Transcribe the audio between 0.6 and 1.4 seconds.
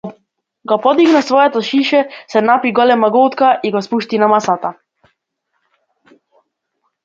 Го подигна